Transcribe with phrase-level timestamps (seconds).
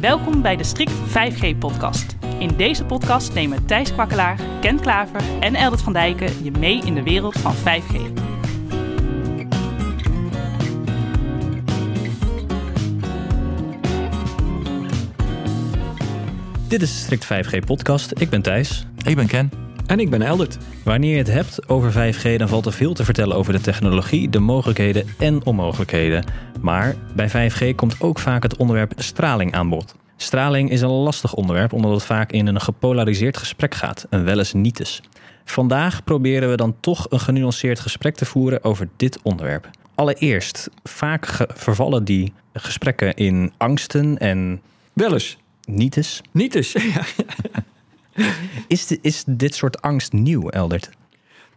[0.00, 2.16] Welkom bij de Strict 5G-podcast.
[2.38, 6.94] In deze podcast nemen Thijs Kwakkelaar, Ken Klaver en Eldert van Dijken je mee in
[6.94, 8.12] de wereld van 5G.
[16.68, 18.20] Dit is de Strict 5G podcast.
[18.20, 18.86] Ik ben Thijs.
[19.04, 19.67] Ik ben Ken.
[19.88, 20.58] En ik ben Eldert.
[20.84, 24.28] Wanneer je het hebt over 5G, dan valt er veel te vertellen over de technologie,
[24.30, 26.24] de mogelijkheden en onmogelijkheden.
[26.60, 29.94] Maar bij 5G komt ook vaak het onderwerp straling aan bod.
[30.16, 34.38] Straling is een lastig onderwerp omdat het vaak in een gepolariseerd gesprek gaat en wel
[34.38, 35.02] eens niet is.
[35.44, 39.70] Vandaag proberen we dan toch een genuanceerd gesprek te voeren over dit onderwerp.
[39.94, 44.60] Allereerst, vaak vervallen die gesprekken in angsten en
[44.92, 45.36] Wel eens.
[45.64, 46.20] nietes.
[46.32, 46.72] Niet eens.
[46.94, 47.02] Ja.
[48.66, 50.90] Is, is dit soort angst nieuw, Eldert?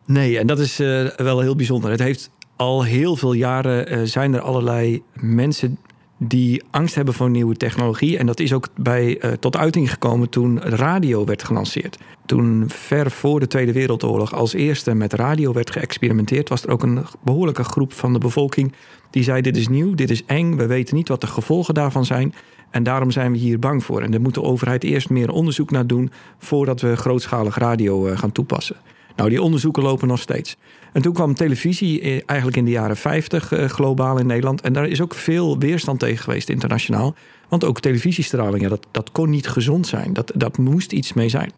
[0.06, 1.92] Nee, en dat is eh, wel heel bijzonder.
[1.92, 5.78] Het heeft al heel veel jaren eh, zijn er allerlei mensen
[6.18, 8.18] die angst hebben voor nieuwe technologie.
[8.18, 11.98] En dat is ook bij, eh, tot uiting gekomen toen radio werd gelanceerd.
[12.26, 16.84] Toen ver voor de Tweede Wereldoorlog als eerste met radio werd geëxperimenteerd, was er ook
[16.84, 18.74] een behoorlijke groep van de bevolking
[19.10, 22.06] die zei: Dit is nieuw, dit is eng, we weten niet wat de gevolgen daarvan
[22.06, 22.34] zijn.
[22.72, 24.02] En daarom zijn we hier bang voor.
[24.02, 28.18] En daar moet de overheid eerst meer onderzoek naar doen voordat we grootschalig radio eh,
[28.18, 28.76] gaan toepassen.
[29.16, 30.58] Nou, die onderzoeken lopen nog steeds.
[30.94, 34.62] En toen kwam televisie eh, eigenlijk in de jaren 50 eh, globaal in Nederland.
[34.62, 37.16] En daar is ook veel weerstand tegen geweest internationaal.
[37.50, 40.14] Want ook televisiestraling, dat, dat kon niet gezond zijn.
[40.14, 41.52] Dat, dat moest iets mee zijn.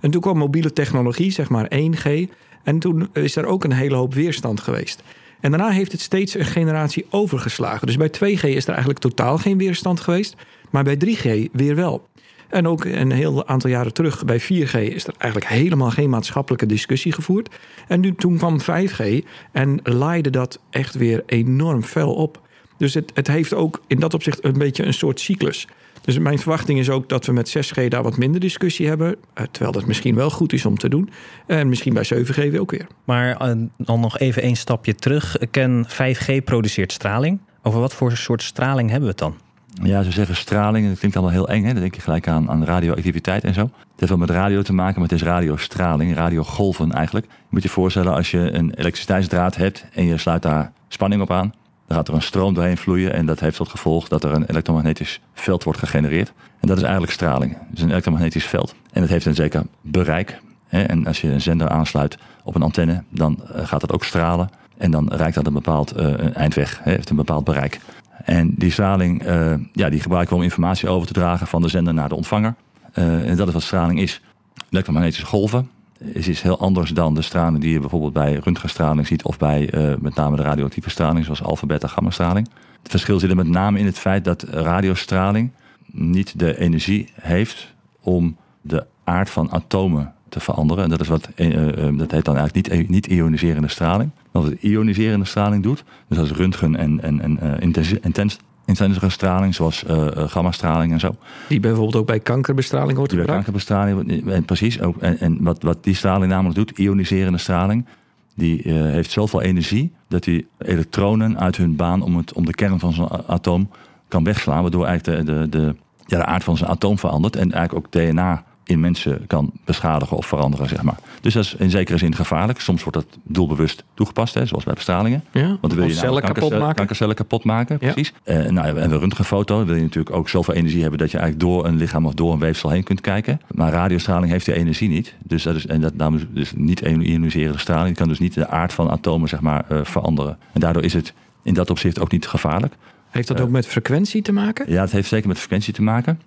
[0.00, 2.30] En toen kwam mobiele technologie, zeg maar 1G.
[2.62, 5.02] En toen is er ook een hele hoop weerstand geweest.
[5.40, 7.86] En daarna heeft het steeds een generatie overgeslagen.
[7.86, 10.34] Dus bij 2G is er eigenlijk totaal geen weerstand geweest.
[10.70, 12.08] Maar bij 3G weer wel.
[12.48, 16.66] En ook een heel aantal jaren terug bij 4G is er eigenlijk helemaal geen maatschappelijke
[16.66, 17.54] discussie gevoerd.
[17.88, 22.40] En nu, toen kwam 5G en laaide dat echt weer enorm fel op.
[22.76, 25.66] Dus het, het heeft ook in dat opzicht een beetje een soort cyclus.
[26.00, 29.16] Dus mijn verwachting is ook dat we met 6G daar wat minder discussie hebben.
[29.34, 31.10] eh, Terwijl dat misschien wel goed is om te doen.
[31.46, 32.86] En misschien bij 7G ook weer.
[33.04, 35.36] Maar eh, dan nog even een stapje terug.
[35.50, 37.38] Ken 5G produceert straling.
[37.62, 39.34] Over wat voor soort straling hebben we het dan?
[39.82, 41.64] Ja, ze zeggen straling, dat klinkt allemaal heel eng.
[41.64, 41.72] Hè?
[41.72, 43.60] Dan denk je gelijk aan, aan radioactiviteit en zo.
[43.60, 47.26] Het heeft wel met radio te maken, maar het is radiostraling, radiogolven eigenlijk.
[47.26, 51.30] Je moet je voorstellen als je een elektriciteitsdraad hebt en je sluit daar spanning op
[51.30, 51.52] aan.
[51.90, 54.44] Dan gaat er een stroom doorheen vloeien en dat heeft tot gevolg dat er een
[54.44, 56.32] elektromagnetisch veld wordt gegenereerd.
[56.60, 57.56] En dat is eigenlijk straling.
[57.70, 58.74] Dus een elektromagnetisch veld.
[58.92, 60.40] En het heeft een zeker bereik.
[60.68, 64.50] En als je een zender aansluit op een antenne, dan eh, gaat het ook stralen.
[64.78, 67.80] En dan reikt dat een bepaald eh, eindweg, heeft een bepaald bereik.
[68.24, 71.68] En die straling eh, ja, die gebruiken we om informatie over te dragen van de
[71.68, 72.54] zender naar de ontvanger.
[72.92, 74.20] En dat is wat straling is.
[74.68, 79.22] Elektromagnetische golven is iets heel anders dan de straling die je bijvoorbeeld bij röntgenstraling ziet
[79.22, 82.48] of bij eh, met name de radioactieve straling zoals alpha, beta, gamma straling.
[82.82, 85.50] Het verschil zit er met name in het feit dat radiostraling
[85.92, 90.84] niet de energie heeft om de aard van atomen te veranderen.
[90.84, 94.10] En dat is wat eh, eh, dat heet dan eigenlijk niet, niet ioniserende straling.
[94.30, 98.38] Wat ioniserende straling doet, dus als röntgen en, en, en intensi- intens,
[98.70, 101.16] intensere straling, zoals eh eh, gammastraling en zo.
[101.48, 103.68] Die bijvoorbeeld ook bij kankerbestraling wordt Die bij gebruikt.
[103.68, 104.80] kankerbestraling, en precies.
[104.80, 107.86] Ook, en en wat, wat die straling namelijk doet, ioniserende straling,
[108.34, 112.54] die eh, heeft zoveel energie dat die elektronen uit hun baan om, het, om de
[112.54, 113.70] kern van zo'n atoom
[114.08, 115.74] kan wegslaan, waardoor eigenlijk de, de, de,
[116.06, 120.16] ja, de aard van zijn atoom verandert en eigenlijk ook DNA in mensen kan beschadigen
[120.16, 120.98] of veranderen, zeg maar.
[121.20, 122.60] Dus dat is in zekere zin gevaarlijk.
[122.60, 125.24] Soms wordt dat doelbewust toegepast, hè, zoals bij bestralingen.
[125.32, 126.76] Ja, Want dan wil je cellen namelijk kapot kankercellen- maken.
[126.76, 127.92] Kankercellen kapot maken, Ja.
[127.92, 128.12] precies.
[128.22, 131.48] Eh, nou, en een röntgenfoto wil je natuurlijk ook zoveel energie hebben dat je eigenlijk
[131.48, 133.40] door een lichaam of door een weefsel heen kunt kijken.
[133.54, 135.14] Maar radiostraling heeft die energie niet.
[135.22, 137.86] Dus dat is, en dat namelijk dus niet ioniserende straling.
[137.86, 140.38] Die kan dus niet de aard van atomen zeg maar, eh, veranderen.
[140.52, 142.74] En daardoor is het in dat opzicht ook niet gevaarlijk.
[143.10, 144.72] Heeft dat ook met frequentie te maken?
[144.72, 146.20] Ja, het heeft zeker met frequentie te maken.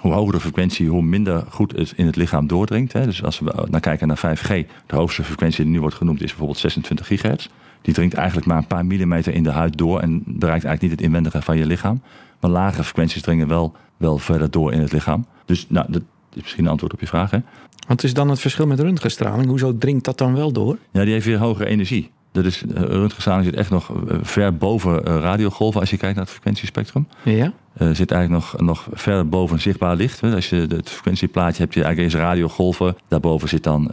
[0.00, 2.92] Hoe hoger de frequentie, hoe minder goed het in het lichaam doordringt.
[2.92, 3.04] Hè.
[3.04, 6.28] Dus als we naar kijken naar 5G, de hoogste frequentie die nu wordt genoemd is
[6.28, 7.48] bijvoorbeeld 26 gigahertz.
[7.82, 10.90] Die dringt eigenlijk maar een paar millimeter in de huid door en bereikt eigenlijk niet
[10.90, 12.02] het inwendige van je lichaam.
[12.40, 15.26] Maar lagere frequenties dringen wel, wel verder door in het lichaam.
[15.44, 16.02] Dus nou, dat
[16.34, 17.30] is misschien een antwoord op je vraag.
[17.30, 17.38] Hè?
[17.86, 19.46] Wat is dan het verschil met röntgenstraling?
[19.46, 20.78] Hoezo dringt dat dan wel door?
[20.90, 22.10] Ja, die heeft weer hogere energie.
[22.32, 26.14] Dat is, eh, röntgenstraling zit echt nog eh, ver boven eh, radiogolven als je kijkt
[26.14, 27.06] naar het frequentiespectrum.
[27.22, 27.52] Ja?
[27.72, 30.22] Eh, zit eigenlijk nog, nog verder boven zichtbaar licht.
[30.22, 32.96] Als je het frequentieplaatje hebt, je eigenlijk eens radiogolven.
[33.08, 33.90] Daarboven zit dan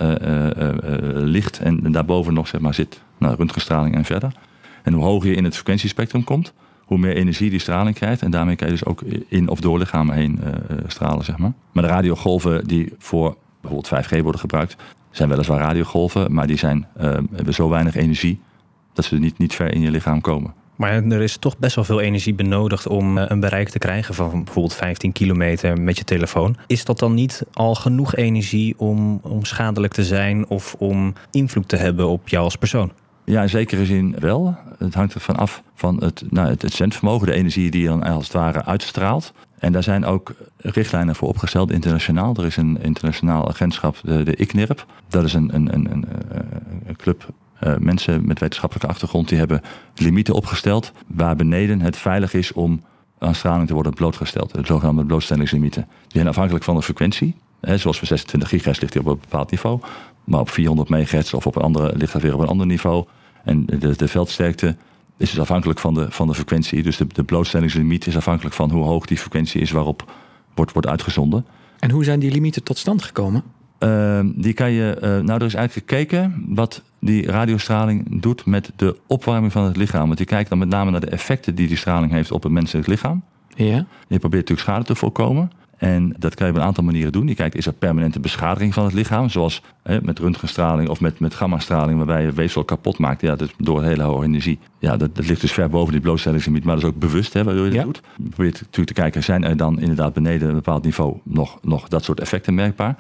[1.13, 4.31] licht en, en daarboven nog zeg maar, zit nou, röntgenstraling en verder.
[4.83, 6.53] En hoe hoger je in het frequentiespectrum komt,
[6.85, 8.21] hoe meer energie die straling krijgt.
[8.21, 10.39] En daarmee kan je dus ook in of door lichamen heen
[10.87, 11.25] stralen.
[11.25, 11.53] Zeg maar.
[11.71, 14.75] maar de radiogolven die voor bijvoorbeeld 5G worden gebruikt,
[15.19, 18.39] zijn weliswaar radiogolven, maar die zijn, eh, hebben zo weinig energie
[18.93, 20.53] dat ze niet, niet ver in je lichaam komen.
[20.75, 24.13] Maar er is toch best wel veel energie benodigd om eh, een bereik te krijgen
[24.13, 26.57] van bijvoorbeeld 15 kilometer met je telefoon.
[26.67, 31.67] Is dat dan niet al genoeg energie om, om schadelijk te zijn of om invloed
[31.67, 32.91] te hebben op jou als persoon?
[33.29, 34.57] Ja, in zekere zin wel.
[34.77, 38.23] Het hangt ervan af van het, nou, het, zendvermogen, de energie die je dan als
[38.23, 39.33] het ware uitstraalt.
[39.59, 42.35] En daar zijn ook richtlijnen voor opgesteld internationaal.
[42.35, 44.85] Er is een internationaal agentschap, de, de ICNIRP.
[45.07, 45.91] Dat is een, een, een,
[46.85, 47.25] een, club
[47.63, 49.29] uh, mensen met wetenschappelijke achtergrond.
[49.29, 49.61] Die hebben
[49.95, 52.83] limieten opgesteld waar beneden het veilig is om
[53.19, 54.53] aan straling te worden blootgesteld.
[54.53, 55.81] De zogenaamde blootstellingslimieten.
[55.81, 57.35] Die zijn afhankelijk van de frequentie.
[57.61, 59.79] Hè, zoals voor 26 gigahertz ligt die op een bepaald niveau.
[60.23, 63.05] Maar op 400 megahertz of op een andere ligt dat weer op een ander niveau.
[63.43, 64.75] En de, de veldsterkte
[65.17, 66.83] is dus afhankelijk van de, van de frequentie.
[66.83, 70.11] Dus de, de blootstellingslimiet is afhankelijk van hoe hoog die frequentie is waarop
[70.53, 71.45] wordt, wordt uitgezonden.
[71.79, 73.43] En hoe zijn die limieten tot stand gekomen?
[73.79, 78.71] Uh, die kan je, uh, nou, er is eigenlijk gekeken wat die radiostraling doet met
[78.75, 80.05] de opwarming van het lichaam.
[80.05, 82.51] Want die kijkt dan met name naar de effecten die die straling heeft op het
[82.51, 83.23] menselijk lichaam.
[83.55, 83.85] Ja.
[84.07, 85.51] Je probeert natuurlijk schade te voorkomen.
[85.79, 87.27] En dat kan je op een aantal manieren doen.
[87.27, 89.29] Je kijkt, is er permanente beschadiging van het lichaam?
[89.29, 93.21] Zoals hè, met röntgenstraling of met, met gammastraling, waarbij je weefsel kapot maakt.
[93.21, 94.59] Ja, dat door hele hoge energie.
[94.79, 96.63] Ja, dat, dat ligt dus ver boven die blootstellingslimiet.
[96.63, 98.01] Maar dat is ook bewust, hè, waardoor je dat doet.
[98.17, 101.87] Je probeert natuurlijk te kijken, zijn er dan inderdaad beneden een bepaald niveau nog, nog
[101.87, 102.95] dat soort effecten merkbaar?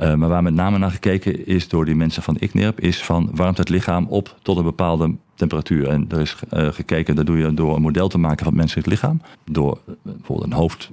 [0.00, 3.30] Uh, maar waar met name naar gekeken is door die mensen van ICNIRP, is van
[3.32, 5.88] warmt het lichaam op tot een bepaalde temperatuur.
[5.88, 8.56] En er is uh, gekeken, dat doe je door een model te maken van het
[8.56, 9.20] menselijk lichaam.
[9.44, 10.90] Door uh, bijvoorbeeld een hoofd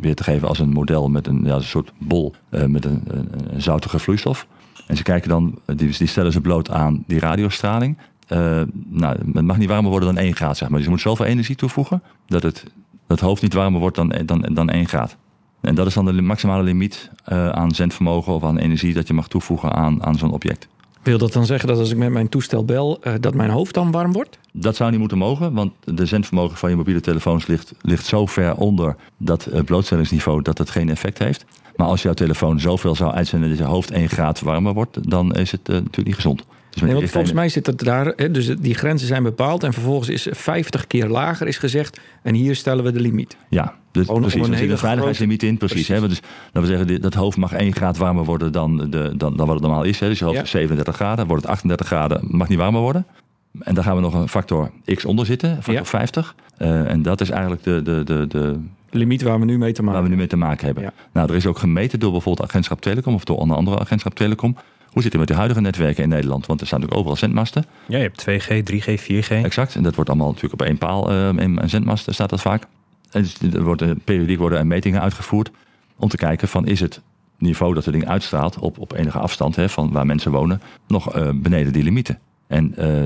[0.00, 2.34] weer te geven als een model met een, ja, een soort bol
[2.66, 4.46] met een, een, zoutige vloeistof.
[4.86, 7.98] En ze kijken dan, die, stellen ze bloot aan die radiostraling.
[8.88, 10.76] nou, het mag niet warmer worden dan 1 graad, zeg maar.
[10.76, 12.64] Dus je moet zoveel energie toevoegen dat het,
[13.06, 15.16] dat hoofd niet warmer wordt dan, dan, dan 1 graad.
[15.60, 19.14] En dat is dan de maximale limiet uh, aan zendvermogen of aan energie dat je
[19.14, 20.68] mag toevoegen aan, aan zo'n object.
[21.02, 23.74] Wil dat dan zeggen dat als ik met mijn toestel bel, uh, dat mijn hoofd
[23.74, 24.38] dan warm wordt?
[24.52, 28.26] Dat zou niet moeten mogen, want de zendvermogen van je mobiele telefoons ligt, ligt zo
[28.26, 31.44] ver onder dat uh, blootstellingsniveau dat het geen effect heeft.
[31.76, 35.34] Maar als jouw telefoon zoveel zou uitzenden dat je hoofd 1 graad warmer wordt, dan
[35.34, 36.44] is het natuurlijk niet gezond.
[36.80, 39.72] Dus nee, want volgens mij zit het daar, hè, dus die grenzen zijn bepaald en
[39.72, 43.36] vervolgens is 50 keer lager is gezegd en hier stellen we de limiet.
[43.48, 44.48] Ja, dus Gewoon precies.
[44.48, 45.86] Er zit een veiligheidslimiet in, precies.
[45.86, 46.02] precies.
[46.02, 46.08] Hè?
[46.08, 46.20] Dus
[46.52, 49.54] dat we zeggen, dat hoofd mag 1 graad warmer worden dan, de, dan, dan wat
[49.54, 50.00] het normaal is.
[50.00, 50.08] Hè?
[50.08, 50.44] Dus je hoofd ja.
[50.44, 53.06] 37 graden, wordt het 38 graden, mag niet warmer worden.
[53.60, 55.84] En daar gaan we nog een factor x onder zitten, factor ja.
[55.84, 56.34] 50.
[56.58, 58.58] Uh, en dat is eigenlijk de, de, de, de
[58.90, 60.82] limiet waar we nu mee te maken Waar we nu mee te maken hebben.
[60.84, 60.92] Ja.
[61.12, 64.56] Nou, er is ook gemeten door bijvoorbeeld agentschap Telecom of door een andere agentschap Telecom.
[64.90, 66.46] Hoe zit het met de huidige netwerken in Nederland?
[66.46, 67.64] Want er staan natuurlijk overal zendmasten.
[67.88, 69.44] Ja, je hebt 2G, 3G, 4G.
[69.44, 69.74] Exact.
[69.74, 71.12] En dat wordt allemaal natuurlijk op één paal.
[71.12, 72.66] Uh, een zendmast staat dat vaak.
[73.10, 75.50] En dus er worden, periodiek worden er metingen uitgevoerd
[75.96, 77.00] om te kijken van is het
[77.38, 81.16] niveau dat het ding uitstraalt op, op enige afstand hè, van waar mensen wonen nog
[81.16, 82.18] uh, beneden die limieten.
[82.46, 83.04] En uh,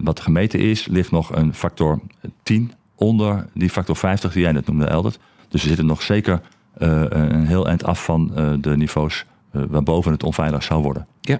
[0.00, 2.00] wat gemeten is, ligt nog een factor
[2.42, 5.18] 10 onder die factor 50 die jij net noemde, Eldert.
[5.48, 6.40] Dus we zitten nog zeker
[6.78, 9.24] een heel eind af van de niveaus
[9.68, 11.06] waarboven het onveilig zou worden.
[11.20, 11.38] Ja.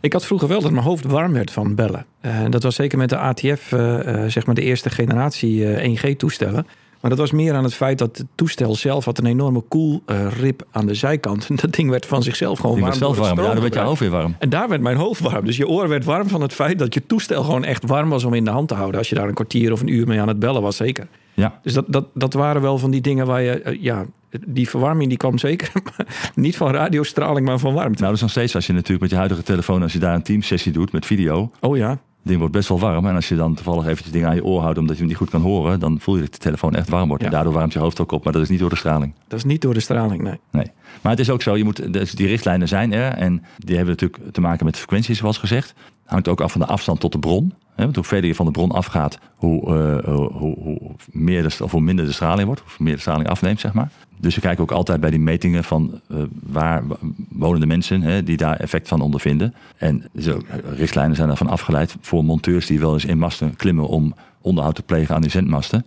[0.00, 2.06] Ik had vroeger wel dat mijn hoofd warm werd van bellen.
[2.22, 5.64] Uh, dat was zeker met de ATF, uh, zeg maar de eerste generatie
[5.96, 6.66] 1G-toestellen.
[7.02, 10.66] Maar dat was meer aan het feit dat het toestel zelf had een enorme koelrip
[10.70, 11.46] aan de zijkant.
[11.48, 12.92] En dat ding werd van zichzelf gewoon warm.
[12.92, 14.36] zelf warm, ja, dan werd je hoofd weer warm.
[14.38, 15.44] En daar werd mijn hoofd warm.
[15.44, 18.24] Dus je oor werd warm van het feit dat je toestel gewoon echt warm was
[18.24, 18.98] om in de hand te houden.
[18.98, 21.08] Als je daar een kwartier of een uur mee aan het bellen was, zeker.
[21.34, 21.60] Ja.
[21.62, 24.04] Dus dat, dat, dat waren wel van die dingen waar je, ja,
[24.46, 25.72] die verwarming die kwam zeker
[26.34, 28.02] niet van radiostraling, maar van warmte.
[28.02, 30.14] Nou, dat is nog steeds als je natuurlijk met je huidige telefoon, als je daar
[30.14, 31.50] een teamsessie doet met video.
[31.60, 31.88] Oh ja.
[31.90, 33.06] Het ding wordt best wel warm.
[33.06, 35.18] En als je dan toevallig eventjes dingen aan je oor houdt omdat je hem niet
[35.18, 37.22] goed kan horen, dan voel je dat de telefoon echt warm wordt.
[37.22, 37.28] Ja.
[37.28, 38.24] En daardoor warmt je hoofd ook op.
[38.24, 39.14] Maar dat is niet door de straling.
[39.28, 40.40] Dat is niet door de straling, nee.
[40.50, 40.66] Nee.
[41.00, 43.12] Maar het is ook zo, je moet, dus die richtlijnen zijn er.
[43.12, 45.74] En die hebben natuurlijk te maken met frequenties, zoals gezegd.
[46.04, 47.54] Hangt ook af van de afstand tot de bron.
[47.94, 52.04] Hoe verder je van de bron afgaat, hoe, uh, hoe, hoe, meer of hoe minder
[52.04, 52.60] de straling wordt.
[52.60, 53.90] Hoe meer de straling afneemt, zeg maar.
[54.20, 56.82] Dus we kijken ook altijd bij die metingen van uh, waar
[57.28, 59.54] wonen de mensen hè, die daar effect van ondervinden.
[59.76, 60.40] En zo,
[60.76, 64.82] richtlijnen zijn daarvan afgeleid voor monteurs die wel eens in masten klimmen om onderhoud te
[64.82, 65.86] plegen aan die zendmasten.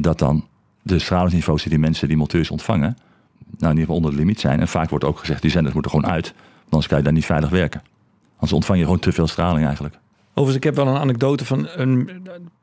[0.00, 0.44] Dat dan
[0.82, 2.96] de stralingsniveaus die die mensen, die monteurs ontvangen,
[3.58, 4.60] nou in ieder geval onder de limiet zijn.
[4.60, 6.34] En vaak wordt ook gezegd, die zenders moeten gewoon uit.
[6.64, 7.82] Anders kan je daar niet veilig werken.
[8.32, 9.98] Anders ontvang je gewoon te veel straling eigenlijk.
[10.36, 12.10] Overigens, ik heb wel een anekdote van een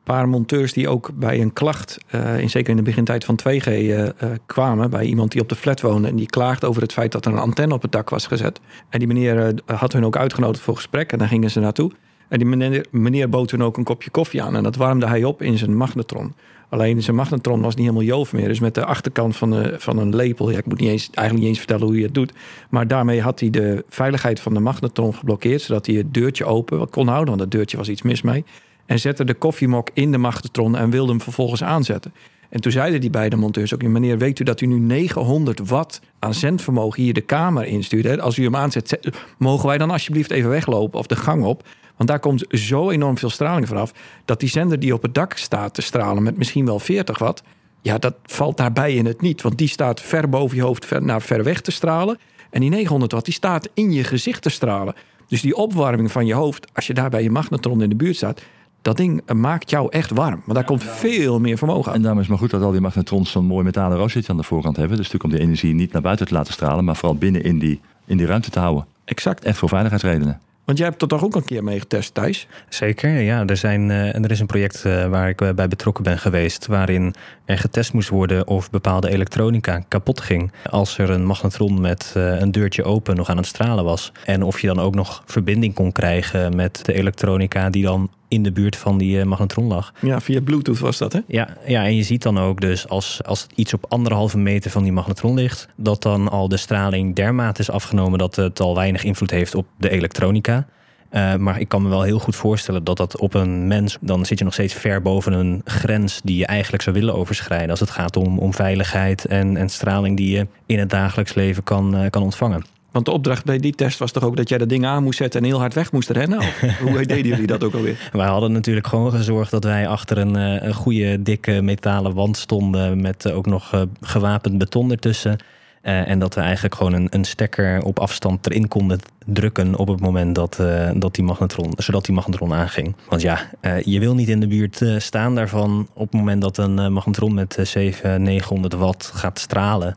[0.04, 3.68] paar monteurs die ook bij een klacht, uh, in, zeker in de begintijd van 2G,
[3.68, 4.10] uh, uh,
[4.46, 4.90] kwamen.
[4.90, 7.32] Bij iemand die op de flat woonde en die klaagde over het feit dat er
[7.32, 8.60] een antenne op het dak was gezet.
[8.90, 11.92] En die meneer had hun ook uitgenodigd voor gesprek en daar gingen ze naartoe.
[12.32, 15.24] En die meneer, meneer bood hun ook een kopje koffie aan en dat warmde hij
[15.24, 16.34] op in zijn magnetron.
[16.70, 18.48] Alleen zijn magnetron was niet helemaal joof meer.
[18.48, 20.52] Dus met de achterkant van, de, van een lepel.
[20.52, 22.34] Ja, ik moet niet eens, eigenlijk niet eens vertellen hoe je het doet.
[22.70, 25.62] Maar daarmee had hij de veiligheid van de magnetron geblokkeerd.
[25.62, 27.28] Zodat hij het deurtje open kon houden.
[27.28, 28.44] Want dat deurtje was iets mis mee.
[28.86, 32.14] En zette de koffiemok in de magnetron en wilde hem vervolgens aanzetten.
[32.52, 33.84] En toen zeiden die beide monteurs ook...
[33.84, 38.20] meneer, weet u dat u nu 900 watt aan zendvermogen hier de kamer instuurt?
[38.20, 39.00] Als u hem aanzet,
[39.38, 41.68] mogen wij dan alsjeblieft even weglopen of de gang op?
[41.98, 43.94] Want daar komt zo enorm veel straling vanaf...
[44.26, 47.44] dat die zender die op het dak staat te stralen met misschien wel 40 watt...
[47.82, 49.42] ja, dat valt daarbij in het niet.
[49.42, 52.18] Want die staat ver boven je hoofd naar ver weg te stralen...
[52.52, 54.96] En die 900 watt, die staat in je gezicht te stralen.
[55.28, 58.16] Dus die opwarming van je hoofd, als je daar bij je magnetron in de buurt
[58.16, 58.42] staat,
[58.82, 60.42] dat ding maakt jou echt warm.
[60.46, 61.96] Want daar komt veel meer vermogen aan.
[61.96, 64.38] En daarom is het maar goed dat al die magnetrons zo'n mooi metalen roostertje aan
[64.38, 64.98] de voorkant hebben.
[64.98, 67.60] Dus natuurlijk om die energie niet naar buiten te laten stralen, maar vooral binnen in
[67.60, 68.86] die, in die ruimte te houden.
[69.06, 69.44] Exact.
[69.44, 70.40] Echt voor veiligheidsredenen.
[70.66, 72.48] Want jij hebt er toch ook een keer mee getest, Thijs?
[72.70, 73.46] Zeker, ja.
[73.46, 76.68] Er, zijn, uh, er is een project uh, waar ik bij betrokken ben geweest...
[76.68, 77.14] waarin
[77.46, 80.52] er getest moest worden of bepaalde elektronica kapot ging...
[80.70, 84.12] als er een magnetron met uh, een deurtje open nog aan het stralen was.
[84.26, 87.70] En of je dan ook nog verbinding kon krijgen met de elektronica...
[87.70, 89.94] die dan in de buurt van die magnetron lag.
[90.02, 91.20] Ja, via Bluetooth was dat, hè?
[91.28, 94.84] Ja, ja en je ziet dan ook dus als, als iets op anderhalve meter van
[94.84, 95.68] die magnetron ligt...
[95.76, 98.20] dat dan al de straling dermate is afgenomen...
[98.20, 100.68] dat het al weinig invloed heeft op de elektronica...
[101.12, 104.26] Uh, maar ik kan me wel heel goed voorstellen dat dat op een mens, dan
[104.26, 107.70] zit je nog steeds ver boven een grens die je eigenlijk zou willen overschrijden.
[107.70, 111.64] Als het gaat om, om veiligheid en, en straling die je in het dagelijks leven
[111.64, 112.66] kan, uh, kan ontvangen.
[112.92, 115.18] Want de opdracht bij die test was toch ook dat jij dat ding aan moest
[115.18, 116.40] zetten en heel hard weg moest rennen?
[116.84, 118.10] Hoe deden jullie dat ook alweer?
[118.12, 123.02] Wij hadden natuurlijk gewoon gezorgd dat wij achter een, een goede dikke metalen wand stonden
[123.02, 125.38] met ook nog gewapend beton ertussen.
[125.84, 129.88] Uh, en dat we eigenlijk gewoon een, een, stekker op afstand erin konden drukken op
[129.88, 132.96] het moment dat, uh, dat die magnetron, zodat die magnetron aanging.
[133.10, 136.58] Want ja, uh, je wil niet in de buurt staan daarvan op het moment dat
[136.58, 139.96] een magnetron met 700, 900 watt gaat stralen.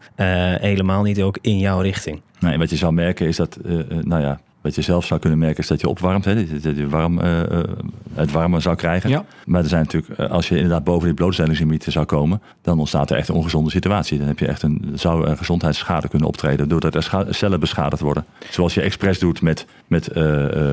[0.61, 2.21] helemaal niet ook in jouw richting.
[2.41, 3.59] Nee, wat je zou merken is dat,
[4.03, 6.89] nou ja, wat je zelf zou kunnen merken is dat je opwarmt, hè, dat je
[6.89, 7.41] warm, uh,
[8.15, 9.11] het warme zou krijgen.
[9.11, 9.25] Ja.
[9.45, 13.17] Maar er zijn natuurlijk, als je inderdaad boven die blootstellingslimieten zou komen, dan ontstaat er
[13.17, 14.19] echt een ongezonde situatie.
[14.19, 18.25] Dan heb je echt een, zou een gezondheidsschade kunnen optreden doordat er cellen beschadigd worden.
[18.51, 20.15] Zoals je expres doet met, met uh,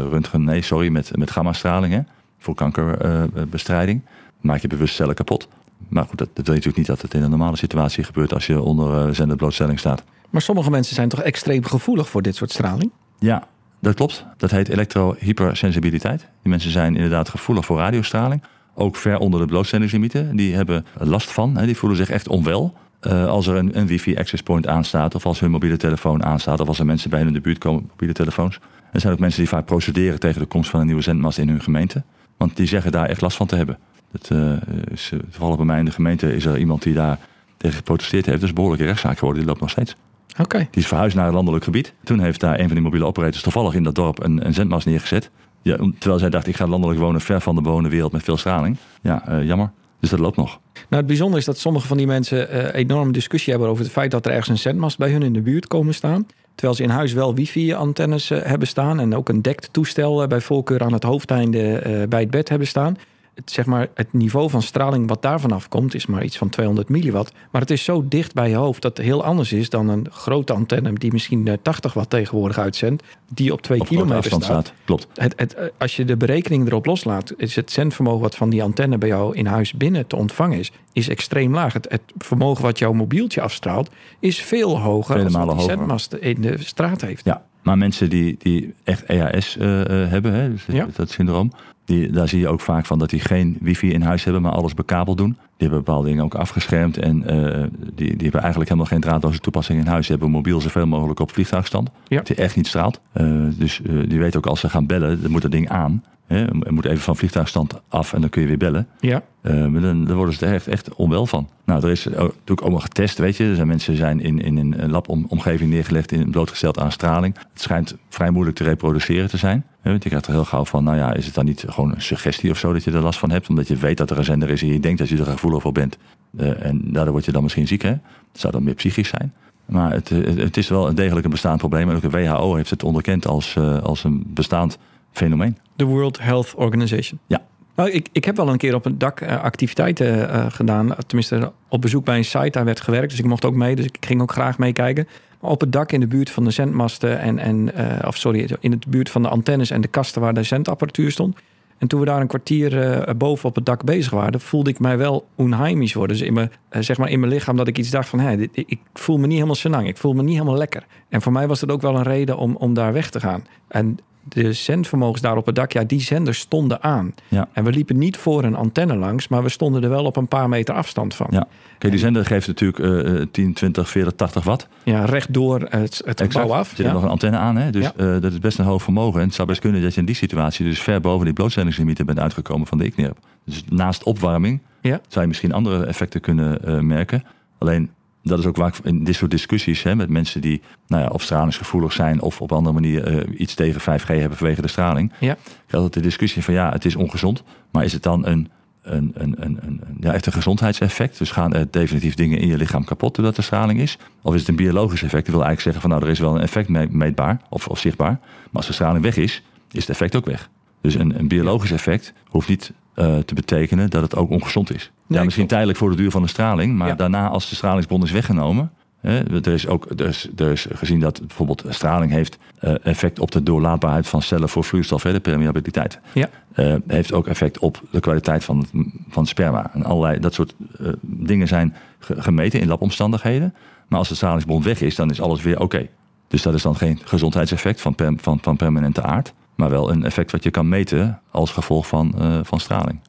[0.09, 2.05] röntgen, nee, sorry, met, met gammastraling
[2.39, 4.01] voor kankerbestrijding.
[4.41, 5.47] maak je bewust cellen kapot.
[5.87, 8.33] Maar goed, dat, dat wil je natuurlijk niet dat het in een normale situatie gebeurt
[8.33, 10.03] als je onder zenderblootstelling staat.
[10.29, 12.91] Maar sommige mensen zijn toch extreem gevoelig voor dit soort straling?
[13.19, 13.47] Ja,
[13.81, 14.25] dat klopt.
[14.37, 16.19] Dat heet elektrohypersensibiliteit.
[16.19, 18.43] Die mensen zijn inderdaad gevoelig voor radiostraling.
[18.75, 20.35] Ook ver onder de blootstellingslimieten.
[20.35, 21.53] Die hebben last van.
[21.53, 22.73] Die voelen zich echt onwel.
[23.07, 25.15] Uh, als er een, een wifi access point aanstaat.
[25.15, 26.59] Of als hun mobiele telefoon aanstaat.
[26.59, 28.59] Of als er mensen bij hun in de buurt komen, mobiele telefoons.
[28.91, 31.49] Er zijn ook mensen die vaak procederen tegen de komst van een nieuwe zendmast in
[31.49, 32.03] hun gemeente.
[32.37, 33.77] Want die zeggen daar echt last van te hebben.
[34.11, 34.53] Dat uh,
[34.91, 37.19] is, toevallig bij mij in de gemeente is er iemand die daar
[37.57, 38.39] tegen geprotesteerd heeft.
[38.39, 39.39] Dat is behoorlijke rechtszaak geworden.
[39.39, 39.95] Die loopt nog steeds.
[40.39, 40.67] Okay.
[40.71, 41.93] Die is verhuisd naar een landelijk gebied.
[42.03, 44.85] Toen heeft daar een van die mobiele operators toevallig in dat dorp een, een zendmast
[44.85, 45.29] neergezet.
[45.61, 48.37] Ja, terwijl zij dacht, ik ga landelijk wonen ver van de bewoonde wereld met veel
[48.37, 48.77] straling.
[49.01, 49.71] Ja, uh, jammer.
[49.99, 50.59] Dus dat loopt nog.
[50.73, 53.93] Nou, het bijzondere is dat sommige van die mensen uh, enorme discussie hebben over het
[53.93, 56.27] feit dat er ergens een zendmast bij hun in de buurt komen staan.
[56.55, 60.41] Terwijl ze in huis wel wifi-antennes uh, hebben staan en ook een dekt toestel bij
[60.41, 62.97] voorkeur aan het hoofdeinde bij het bed hebben staan
[63.35, 66.49] het, zeg maar, het niveau van straling wat daar vanaf komt, is maar iets van
[66.49, 67.33] 200 milliwatt.
[67.51, 70.07] Maar het is zo dicht bij je hoofd dat het heel anders is dan een
[70.11, 74.43] grote antenne die misschien 80 watt tegenwoordig uitzendt, die op 2 op kilometer staat.
[74.43, 74.73] staat.
[74.85, 75.07] Klopt.
[75.13, 78.97] Het, het, als je de berekening erop loslaat, is het zendvermogen wat van die antenne
[78.97, 81.73] bij jou in huis binnen te ontvangen is, is extreem laag.
[81.73, 86.41] Het, het vermogen wat jouw mobieltje afstraalt, is veel hoger Vele dan die zendmast in
[86.41, 87.25] de straat heeft.
[87.25, 90.87] Ja, maar mensen die, die echt EAS uh, hebben, hè, dus ja.
[90.95, 91.51] dat syndroom,
[91.91, 94.51] die, daar zie je ook vaak van dat die geen wifi in huis hebben, maar
[94.51, 95.29] alles bekabeld doen.
[95.29, 97.63] Die hebben bepaalde dingen ook afgeschermd en uh,
[97.95, 100.07] die, die hebben eigenlijk helemaal geen draadloze toepassing in huis.
[100.07, 102.21] Die hebben mobiel zoveel mogelijk op vliegtuigstand, ja.
[102.21, 102.99] die echt niet straalt.
[103.13, 106.03] Uh, dus die weten ook als ze gaan bellen, dan moet dat ding aan.
[106.31, 108.87] Hè, je moet even van vliegtuigstand af en dan kun je weer bellen.
[108.99, 109.23] Ja.
[109.41, 111.49] Uh, maar dan, dan, worden ze er echt, echt onwel van.
[111.65, 113.43] Nou, er is natuurlijk ook nog getest, weet je.
[113.43, 117.35] Er zijn mensen zijn in, in een labomgeving neergelegd, in, blootgesteld aan straling.
[117.53, 119.65] Het schijnt vrij moeilijk te reproduceren te zijn.
[119.83, 122.01] Want je krijgt er heel gauw van, nou ja, is het dan niet gewoon een
[122.01, 123.49] suggestie of zo dat je er last van hebt?
[123.49, 125.61] Omdat je weet dat er een zender is en je denkt dat je er gevoelig
[125.61, 125.97] voor bent.
[126.39, 127.91] Uh, en daardoor word je dan misschien ziek, hè?
[128.31, 129.33] Dat zou dan meer psychisch zijn.
[129.65, 131.89] Maar het, het, het is wel een degelijk een bestaand probleem.
[131.89, 134.77] En ook de WHO heeft het onderkend als, uh, als een bestaand
[135.11, 135.57] fenomeen.
[135.75, 137.19] De World Health Organization.
[137.27, 137.41] Ja.
[137.75, 140.95] Nou, ik, ik heb wel een keer op een dak uh, activiteiten uh, gedaan.
[141.07, 143.09] Tenminste, op bezoek bij een site, daar werd gewerkt.
[143.09, 145.07] Dus ik mocht ook mee, dus ik ging ook graag meekijken.
[145.41, 148.57] Maar op het dak in de buurt van de zendmasten en, en uh, of sorry,
[148.59, 151.37] in de buurt van de antennes en de kasten waar de zendapparatuur stond.
[151.77, 154.97] En toen we daar een kwartier boven op het dak bezig waren, voelde ik mij
[154.97, 156.17] wel onheimisch worden.
[156.17, 158.79] Dus in mijn, zeg maar in mijn lichaam dat ik iets dacht van, hé, ik
[158.93, 160.85] voel me niet helemaal senang, ik voel me niet helemaal lekker.
[161.09, 163.45] En voor mij was dat ook wel een reden om, om daar weg te gaan.
[163.67, 167.13] En de zendvermogens daar op het dak, ja, die zenders stonden aan.
[167.27, 167.47] Ja.
[167.53, 170.27] En we liepen niet voor een antenne langs, maar we stonden er wel op een
[170.27, 171.27] paar meter afstand van.
[171.29, 171.47] Ja.
[171.77, 174.67] Kijk, die zender geeft natuurlijk eh, 10, 20, 40, 80 watt.
[174.83, 176.69] Ja, rechtdoor het, het gebouw af.
[176.69, 176.85] Er zit Ja.
[176.87, 177.69] er nog een antenne aan, hè?
[177.71, 177.93] dus Ja.
[177.97, 179.19] eh, dat is best een hoog vermogen.
[179.19, 182.05] En het zou best kunnen dat je in die situatie dus ver boven die blootstellingslimieten
[182.05, 183.17] bent uitgekomen van de ICNIRP.
[183.45, 184.99] Dus naast opwarming Ja.
[185.07, 187.23] zou je misschien andere effecten kunnen eh, merken.
[187.57, 187.89] Alleen,
[188.23, 191.09] dat is ook waar ik in dit soort discussies hè, met mensen die nou ja,
[191.09, 195.13] of stralingsgevoelig zijn of op andere manier eh, iets tegen 5G hebben vanwege de straling.
[195.19, 195.37] Ja.
[195.71, 198.49] Altijd de discussie van ja, het is ongezond, maar is het dan een,
[198.81, 201.17] een, een, een, een, ja, echt een gezondheidseffect?
[201.17, 203.97] Dus gaan er definitief dingen in je lichaam kapot doordat er straling is?
[204.21, 205.25] Of is het een biologisch effect?
[205.25, 207.79] Dat wil eigenlijk zeggen van nou, er is wel een effect mee- meetbaar of, of
[207.79, 208.19] zichtbaar.
[208.21, 210.49] Maar als de straling weg is, is het effect ook weg.
[210.81, 214.91] Dus een, een biologisch effect hoeft niet eh, te betekenen dat het ook ongezond is.
[215.07, 216.95] Nee, ja, misschien tijdelijk voor de duur van de straling, maar Ja.
[216.95, 218.71] daarna als de stralingsbron is weggenomen.
[218.99, 223.19] Hè, er, is ook, er, is, er is gezien dat bijvoorbeeld straling heeft eh, effect
[223.19, 225.99] op de doorlaatbaarheid van cellen voor vloeistof, hè, de permeabiliteit.
[226.13, 226.29] Ja.
[226.53, 228.65] Eh, heeft ook effect op de kwaliteit van,
[229.09, 229.71] van sperma.
[229.73, 230.55] En allerlei dat soort
[231.01, 233.53] dingen zijn ge- gemeten in labomstandigheden.
[233.87, 235.87] Maar als de stralingsbron weg is, dan is alles weer oké.
[236.27, 239.33] Dus dat is dan geen gezondheidseffect van, per- van, van permanente aard.
[239.61, 242.99] Maar wel een effect wat je kan meten als gevolg van, eh, van straling.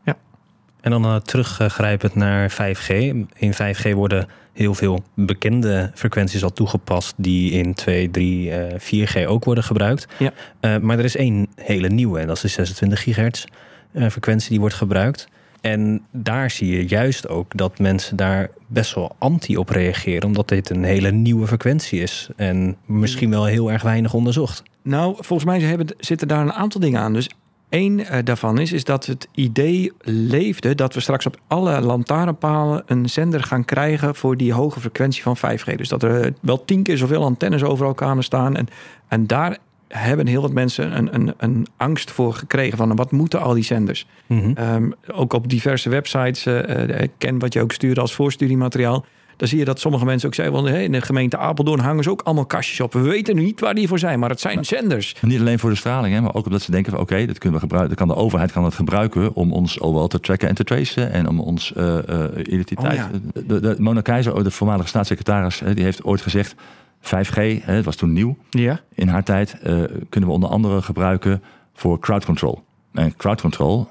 [0.83, 2.89] En dan eh, teruggrijpend naar 5G.
[3.35, 9.27] In 5G worden heel veel bekende frequenties al toegepast die in 2, 3, eh 4G
[9.27, 10.07] ook worden gebruikt.
[10.19, 10.33] Ja.
[10.61, 13.45] Eh, maar er is één hele nieuwe en dat is de 26 gigahertz
[13.93, 15.29] eh, frequentie die wordt gebruikt.
[15.61, 20.49] En daar zie je juist ook dat mensen daar best wel anti op reageren, omdat
[20.49, 24.63] dit een hele nieuwe frequentie is en misschien wel heel erg weinig onderzocht.
[24.83, 27.13] Nou, volgens mij hebben, zitten daar een aantal dingen aan.
[27.13, 27.29] Dus
[27.69, 32.83] één eh, daarvan is, is dat het idee leefde dat we straks op alle lantaarnpalen
[32.87, 35.75] een zender gaan krijgen voor die hoge frequentie van 5G.
[35.77, 38.57] Dus dat er eh, wel tien keer zoveel antennes overal kunnen staan.
[38.57, 38.69] En,
[39.09, 39.59] en daar
[39.89, 43.65] hebben heel wat mensen een, een, een angst voor gekregen van wat moeten al die
[43.65, 44.07] zenders.
[44.55, 49.05] Ehm, ook op diverse websites, eh, ken wat je ook stuurde als voorstudiemateriaal.
[49.37, 52.05] Dan zie je dat sommige mensen ook zeggen: van, hey, in de gemeente Apeldoorn hangen
[52.05, 52.93] ze ook allemaal kastjes op.
[52.93, 55.15] We weten niet waar die voor zijn, maar het zijn zenders.
[55.21, 57.39] En niet alleen voor de straling, hè, maar ook omdat ze denken van oké, dat
[57.39, 57.97] kunnen we gebruiken.
[57.97, 61.13] Kan de overheid kan dat gebruiken om ons OWL te tracken en te tracen.
[61.13, 62.93] En om ons eh, eh, identiteit.
[62.93, 63.43] Oh ja.
[63.47, 66.55] de, de, Mona Keizer, de voormalige staatssecretaris, die heeft ooit gezegd.
[67.03, 68.81] 5G, hè, het was toen nieuw Ja.
[68.95, 71.43] in haar tijd, eh, kunnen we onder andere gebruiken
[71.75, 72.63] voor crowd control.
[72.93, 73.89] En crowd control.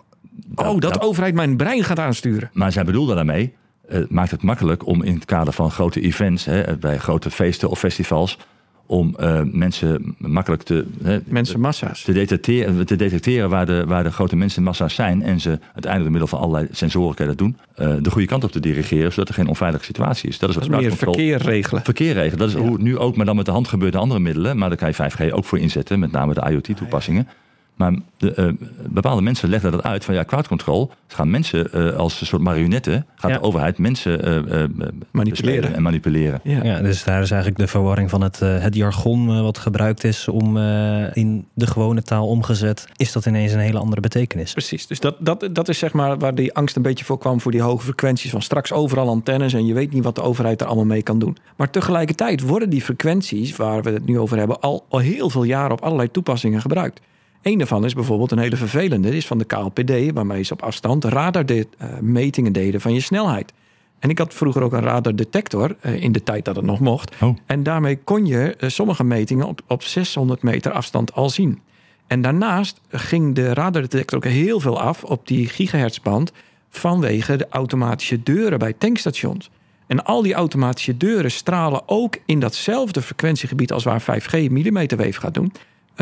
[0.55, 2.49] Oh, dat de overheid mijn brein gaat aansturen.
[2.53, 3.53] Maar zij bedoelde daarmee,
[3.91, 7.69] eh, maakt het makkelijk om in het kader van grote events, hè, bij grote feesten
[7.69, 8.37] of festivals,
[8.85, 12.03] om eh, mensen makkelijk te, hè, Mensenmassa's.
[12.03, 15.23] te detecteren, te detecteren waar, de, waar de grote mensenmassa's zijn.
[15.23, 17.57] En ze uiteindelijk door middel van allerlei sensoren kan je dat doen.
[17.75, 20.39] eh, de goede kant op te dirigeren, zodat er geen onveilige situatie is.
[20.39, 21.83] Dat is Dat wat is meer verkeer regelen.
[21.83, 22.37] Verkeer regelen.
[22.37, 22.59] Dat is Ja.
[22.59, 24.57] hoe het nu ook, maar dan met de hand gebeurt en andere middelen.
[24.57, 27.27] Maar daar kan je 5G ook voor inzetten, met name de IoT-toepassingen.
[27.81, 28.47] Maar de, eh,
[28.89, 30.91] bepaalde mensen leggen dat uit van ja, crowd control.
[31.07, 33.37] Ze gaan mensen eh, als een soort marionetten, gaat Ja.
[33.37, 34.63] de overheid mensen eh,
[35.11, 35.73] Manipuleren.
[35.75, 36.39] en manipuleren.
[36.43, 36.63] Ja.
[36.63, 40.57] Ja, dus daar is eigenlijk de verwarring van het, het jargon wat gebruikt is om
[40.57, 44.51] eh, in de gewone taal omgezet, is dat ineens een hele andere betekenis.
[44.51, 47.41] Precies, dus dat, dat, dat is zeg maar waar die angst een beetje voor kwam
[47.41, 50.61] voor die hoge frequenties van straks overal antennes en je weet niet wat de overheid
[50.61, 51.37] er allemaal mee kan doen.
[51.55, 55.43] Maar tegelijkertijd worden die frequenties waar we het nu over hebben al, al heel veel
[55.43, 57.01] jaren op allerlei toepassingen gebruikt.
[57.41, 60.61] Een daarvan is bijvoorbeeld een hele vervelende, die is van de KLPD, waarmee ze op
[60.61, 63.53] afstand radarmetingen deden van je snelheid.
[63.99, 67.15] En ik had vroeger ook een radardetector eh, in de tijd dat het nog mocht.
[67.21, 67.37] Oh.
[67.45, 71.61] En daarmee kon je eh, sommige metingen op, op 600 meter afstand al zien.
[72.07, 76.31] En daarnaast ging de radardetector ook heel veel af op die gigahertzband
[76.69, 79.49] vanwege de automatische deuren bij tankstations.
[79.87, 85.33] En al die automatische deuren stralen ook in datzelfde frequentiegebied als waar 5G millimeterwave gaat
[85.33, 85.51] doen.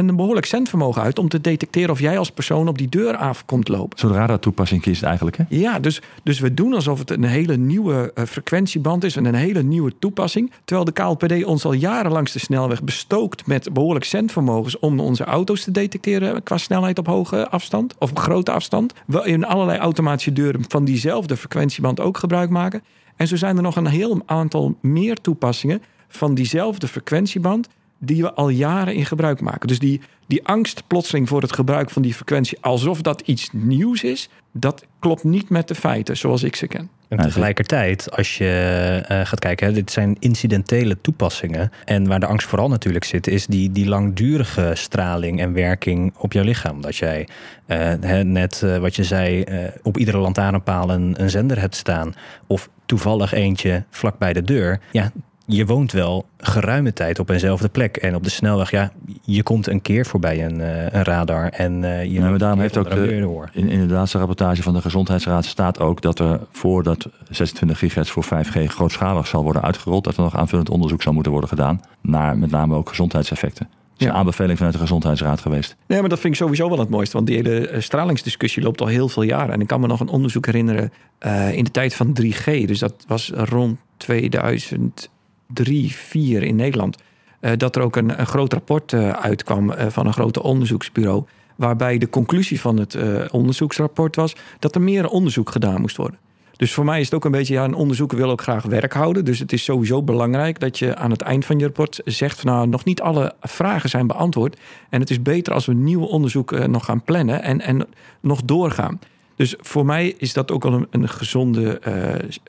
[0.08, 3.46] Een behoorlijk zendvermogen uit om te detecteren of jij als persoon op die deur af
[3.46, 4.00] komt lopen.
[4.00, 5.38] Zo'n radartoepassing is het eigenlijk.
[5.38, 5.44] Hè?
[5.50, 9.36] Ja, dus, dus we doen alsof het een hele nieuwe eh, frequentieband is en een
[9.36, 10.52] hele nieuwe toepassing.
[10.66, 15.24] Terwijl de KLPD ons al jaren langs de snelweg bestookt met behoorlijk zendvermogens om onze
[15.24, 18.94] auto's te detecteren qua snelheid op hoge afstand of op grote afstand.
[19.06, 22.84] We in allerlei automatische deuren van diezelfde frequentieband ook gebruik maken.
[23.16, 27.68] En zo zijn er nog een heel aantal meer toepassingen van diezelfde frequentieband
[28.00, 29.68] die we al jaren in gebruik maken.
[29.68, 34.04] Dus die, die angst plotseling voor het gebruik van die frequentie alsof dat iets nieuws
[34.04, 36.90] is, dat klopt niet met de feiten zoals ik ze ken.
[37.08, 41.72] En tegelijkertijd, als je eh, gaat kijken, hè, dit zijn incidentele toepassingen.
[41.86, 46.34] En waar de angst vooral natuurlijk zit, is die, die langdurige straling en werking op
[46.34, 46.82] jouw lichaam.
[46.82, 47.28] Dat jij
[47.66, 51.76] eh, hè, net eh, wat je zei, eh, op iedere lantaarnpaal een, een zender hebt
[51.76, 52.14] staan.
[52.48, 54.80] Of toevallig eentje vlak bij de deur.
[54.92, 55.12] Ja,
[55.52, 57.98] je woont wel geruime tijd op eenzelfde plek.
[57.98, 61.50] En op de snelweg, ja, je komt een keer voorbij een, uh, een radar.
[61.50, 64.74] En uh, je ja, maar daarom heeft ook de, in, in de laatste rapportage van
[64.74, 70.04] de Gezondheidsraad staat ook dat er voordat 26 gigahertz voor 5G grootschalig zal worden uitgerold,
[70.04, 73.68] dat er nog aanvullend onderzoek zal moeten worden gedaan naar met name ook gezondheidseffecten.
[73.92, 75.76] Dat is een aanbeveling vanuit de Gezondheidsraad geweest.
[75.88, 77.16] Nee, maar dat vind ik sowieso wel het mooiste.
[77.16, 79.54] Want die hele stralingsdiscussie loopt al heel veel jaren.
[79.54, 80.92] En ik kan me nog een onderzoek herinneren
[81.26, 82.44] uh, in de tijd van 3G.
[82.44, 85.10] Dus dat was rond 2000
[85.54, 86.98] drie, vier in Nederland.
[87.42, 91.24] Uh, dat er ook een, een groot rapport uh, uitkwam uh, van een grote onderzoeksbureau.
[91.56, 92.98] Waarbij de conclusie van het
[93.32, 96.20] onderzoeksrapport was dat er meer onderzoek gedaan moest worden.
[96.56, 98.94] Dus voor mij is het ook een beetje, ja, een onderzoeker wil ook graag werk
[98.94, 99.26] houden.
[99.26, 102.52] Dus het is sowieso belangrijk dat je aan het eind van je rapport zegt: van,
[102.52, 104.60] Nou, nog niet alle vragen zijn beantwoord.
[104.90, 107.88] En het is beter als we nieuw onderzoek nog gaan plannen en, en
[108.20, 109.00] nog doorgaan.
[109.36, 111.82] Dus voor mij is dat ook al een, een gezonde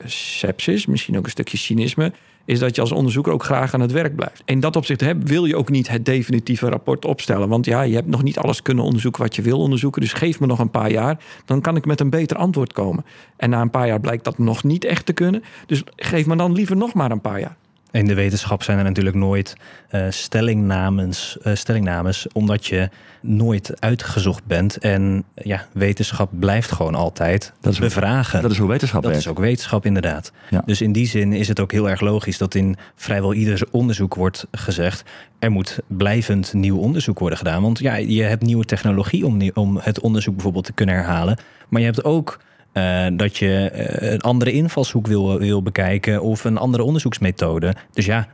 [0.05, 2.11] sepsis, misschien ook een stukje cynisme
[2.45, 4.41] is dat je als onderzoeker ook graag aan het werk blijft.
[4.45, 7.49] In dat opzicht hè, wil je ook niet het definitieve rapport opstellen.
[7.49, 10.01] Want ja, je hebt nog niet alles kunnen onderzoeken wat je wil onderzoeken.
[10.01, 13.05] Dus geef me nog een paar jaar, dan kan ik met een beter antwoord komen.
[13.37, 15.43] En na een paar jaar blijkt dat nog niet echt te kunnen.
[15.65, 17.57] Dus geef me dan liever nog maar een paar jaar.
[17.91, 19.55] In de wetenschap zijn er natuurlijk nooit
[19.91, 22.89] uh, stellingnames, uh, stellingnames, omdat je
[23.21, 24.77] nooit uitgezocht bent.
[24.77, 28.41] En ja, wetenschap blijft gewoon altijd dat is bevragen.
[28.41, 29.25] dat is hoe wetenschap Dat werkt.
[29.25, 30.31] is ook wetenschap, inderdaad.
[30.49, 30.61] Ja.
[30.65, 34.15] Dus in die zin is het ook heel erg logisch dat in vrijwel ieder onderzoek
[34.15, 35.03] wordt gezegd:
[35.39, 37.61] er moet blijvend nieuw onderzoek worden gedaan.
[37.61, 41.37] Want ja, je hebt nieuwe technologie om, om het onderzoek bijvoorbeeld te kunnen herhalen.
[41.69, 42.39] Maar je hebt ook
[42.73, 47.75] uh, dat je uh, een andere invalshoek wil, wil bekijken of een andere onderzoeksmethode.
[47.93, 48.27] Dus ja,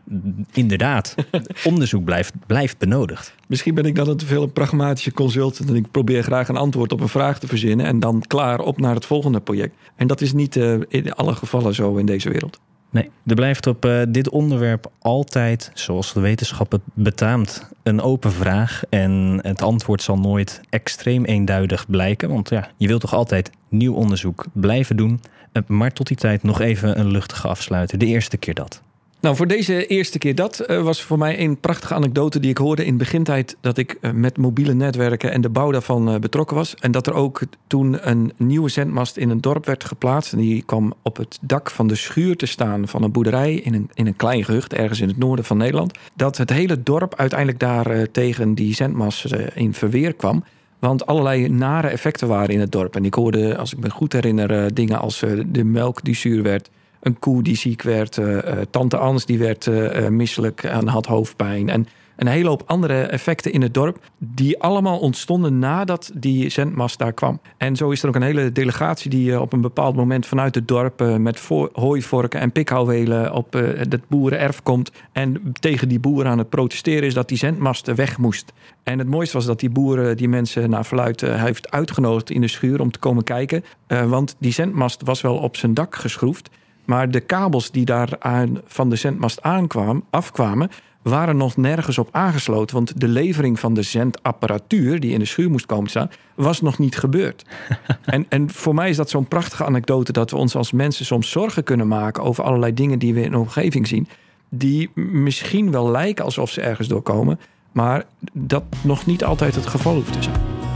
[0.53, 1.15] inderdaad,
[1.63, 3.35] onderzoek blijft, blijft benodigd.
[3.47, 6.57] Misschien ben ik dan een te veel een pragmatische consultant en ik probeer graag een
[6.57, 9.75] antwoord op een vraag te verzinnen en dan klaar op naar het volgende project.
[9.95, 12.59] En dat is niet uh, in alle gevallen zo in deze wereld.
[12.97, 18.31] Nee, er blijft op uh, dit onderwerp altijd, zoals de wetenschap het betaamt, een open
[18.31, 18.83] vraag.
[18.89, 22.29] En het antwoord zal nooit extreem eenduidig blijken.
[22.29, 25.19] Want ja, je wilt toch altijd nieuw onderzoek blijven doen.
[25.53, 27.99] Uh, maar tot die tijd nog even een luchtige afsluiten.
[27.99, 28.81] De eerste keer dat.
[29.19, 32.57] Nou, voor deze eerste keer dat uh, was voor mij een prachtige anekdote die ik
[32.57, 36.55] hoorde in begintijd dat ik uh, met mobiele netwerken en de bouw daarvan uh, betrokken
[36.55, 36.75] was.
[36.75, 40.33] En dat er ook toen een nieuwe zendmast in een dorp werd geplaatst.
[40.33, 43.73] En die kwam op het dak van de schuur te staan van een boerderij in
[43.73, 45.97] een, in een klein gehucht ergens in het noorden van Nederland.
[46.13, 50.43] Dat het hele dorp uiteindelijk daar tegen die zendmast in verweer kwam.
[50.79, 52.95] Want allerlei nare effecten waren in het dorp.
[52.95, 56.69] En ik hoorde, als ik me goed herinner, dingen als de melk die zuur werd
[57.07, 58.17] een koe die ziek werd.
[58.17, 58.37] Uh,
[58.69, 61.69] tante Ans die werd uh, misselijk en had hoofdpijn.
[61.69, 63.99] En een hele hoop andere effecten in het dorp.
[64.17, 67.39] Die allemaal ontstonden nadat die zendmast daar kwam.
[67.57, 70.67] En zo is er ook een hele delegatie die op een bepaald moment vanuit het
[70.67, 71.17] dorp.
[71.17, 74.91] met hooivorken en pikhouwelen op het boerenerf komt.
[75.11, 78.53] En tegen die boeren aan het protesteren is dat die zendmast weg moest.
[78.83, 82.47] En het mooiste was dat die boeren die mensen naar verluid heeft uitgenodigd in de
[82.47, 83.63] schuur om te komen kijken.
[83.87, 86.49] want die zendmast was wel op zijn dak geschroefd.
[86.87, 90.69] Maar de kabels die daar aan, van de zendmast aankwamen, afkwamen,
[91.01, 92.75] waren nog nergens op aangesloten.
[92.75, 96.77] Want de levering van de zendapparatuur die in de schuur moest komen staan, was nog
[96.77, 97.45] niet gebeurd.
[98.05, 101.29] en, en voor mij is dat zo'n prachtige anekdote dat we ons als mensen soms
[101.29, 104.07] zorgen kunnen maken over allerlei dingen die we in de omgeving zien.
[104.49, 107.39] Die misschien wel lijken alsof ze ergens doorkomen,
[107.71, 110.66] maar dat nog niet altijd het geval hoeft te zijn.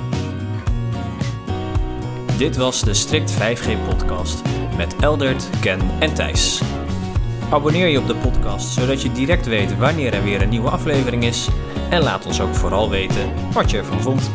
[2.42, 4.42] Dit was de Strict 5G podcast
[4.78, 6.62] met Eldert, Ken en Thijs.
[7.50, 11.24] Abonneer je op de podcast zodat je direct weet wanneer er weer een nieuwe aflevering
[11.24, 11.48] is
[11.90, 14.32] en laat ons ook vooral weten wat je ervan vond.